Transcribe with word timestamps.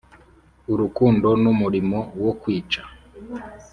urukundo 0.71 1.27
n'umurimo 1.43 1.99
no 2.23 2.31
kwica 2.41 2.81